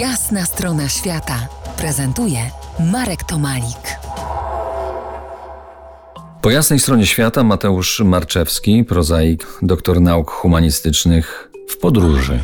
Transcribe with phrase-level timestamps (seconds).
[0.00, 1.48] Jasna strona świata
[1.78, 2.38] prezentuje
[2.92, 3.98] Marek Tomalik.
[6.42, 12.40] Po jasnej stronie świata Mateusz Marczewski, prozaik, doktor nauk humanistycznych w podróży.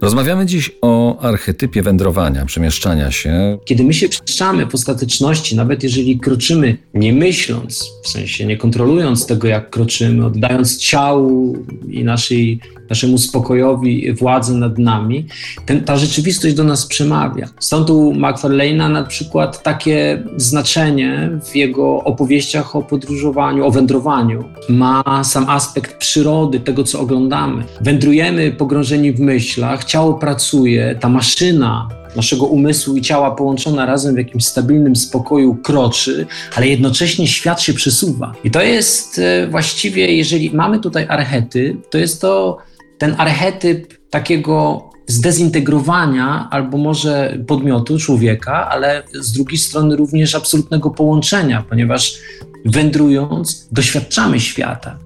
[0.00, 3.58] Rozmawiamy dziś o archetypie wędrowania, przemieszczania się.
[3.64, 9.26] Kiedy my się przemieszczamy w ostateczności, nawet jeżeli kroczymy nie myśląc, w sensie nie kontrolując
[9.26, 11.56] tego, jak kroczymy, oddając ciału
[11.88, 12.60] i naszej,
[12.90, 15.26] naszemu spokojowi władzę nad nami,
[15.66, 17.48] ten, ta rzeczywistość do nas przemawia.
[17.60, 25.24] Stąd u McFarlane'a na przykład takie znaczenie w jego opowieściach o podróżowaniu, o wędrowaniu ma
[25.24, 27.64] sam aspekt przyrody, tego co oglądamy.
[27.80, 34.18] Wędrujemy pogrążeni w myślach, ciało pracuje, ta maszyna naszego umysłu i ciała połączona razem w
[34.18, 38.34] jakimś stabilnym spokoju kroczy, ale jednocześnie świat się przesuwa.
[38.44, 42.58] I to jest e, właściwie, jeżeli mamy tutaj archetyp, to jest to
[42.98, 51.64] ten archetyp takiego zdezintegrowania albo może podmiotu człowieka, ale z drugiej strony również absolutnego połączenia,
[51.68, 52.18] ponieważ
[52.64, 54.98] wędrując doświadczamy świata.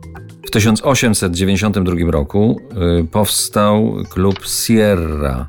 [0.47, 2.61] W 1892 roku
[3.01, 5.49] y, powstał klub Sierra,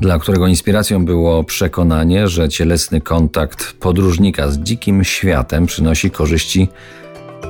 [0.00, 6.68] dla którego inspiracją było przekonanie, że cielesny kontakt podróżnika z dzikim światem przynosi korzyści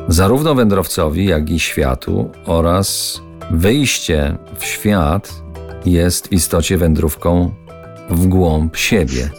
[0.08, 5.32] zarówno wędrowcowi, jak i światu oraz wyjście w świat
[5.86, 7.50] jest w istocie wędrówką
[8.10, 9.30] w głąb siebie.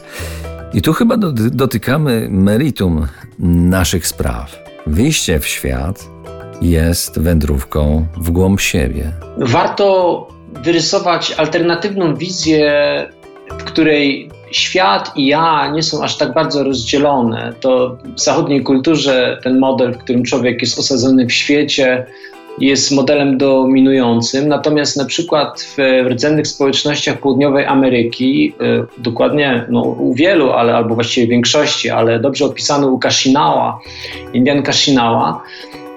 [0.73, 1.17] I tu chyba
[1.52, 3.08] dotykamy meritum
[3.39, 4.64] naszych spraw.
[4.88, 6.09] Wyjście w świat
[6.61, 9.11] jest wędrówką w głąb siebie.
[9.38, 10.28] Warto
[10.64, 12.72] wyrysować alternatywną wizję,
[13.59, 17.53] w której świat i ja nie są aż tak bardzo rozdzielone.
[17.59, 22.06] To w zachodniej kulturze ten model, w którym człowiek jest osadzony w świecie,
[22.59, 24.48] jest modelem dominującym.
[24.48, 30.95] Natomiast na przykład w rdzennych społecznościach południowej Ameryki, y, dokładnie no, u wielu, ale albo
[30.95, 33.80] właściwie większości, ale dobrze opisano u Kashinała,
[34.33, 35.44] Indian Kashinała,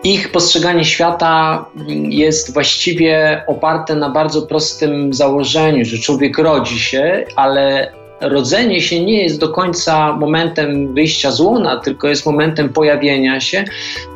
[0.05, 1.64] ich postrzeganie świata
[2.08, 9.23] jest właściwie oparte na bardzo prostym założeniu, że człowiek rodzi się, ale rodzenie się nie
[9.23, 13.64] jest do końca momentem wyjścia z łona, tylko jest momentem pojawienia się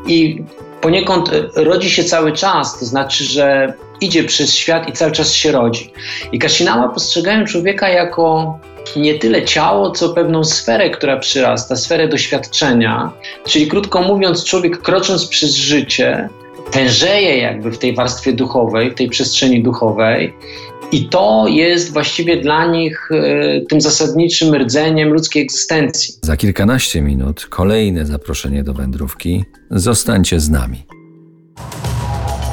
[0.07, 0.43] i
[0.83, 5.53] poniekąd rodzi się cały czas, to znaczy, że idzie przez świat i cały czas się
[5.53, 5.93] rodzi.
[6.33, 8.59] I Kashinała postrzegają człowieka jako
[8.97, 13.13] nie tyle ciało, co pewną sferę, która przyrasta, sferę doświadczenia.
[13.47, 16.29] Czyli krótko mówiąc, człowiek krocząc przez życie,
[16.71, 20.35] tężeje jakby w tej warstwie duchowej, w tej przestrzeni duchowej.
[20.93, 26.15] I to jest właściwie dla nich y, tym zasadniczym rdzeniem ludzkiej egzystencji.
[26.23, 29.45] Za kilkanaście minut kolejne zaproszenie do wędrówki.
[29.71, 30.87] Zostańcie z nami.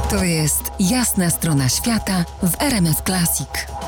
[0.10, 3.79] To jest jasna strona świata w RMS Classic.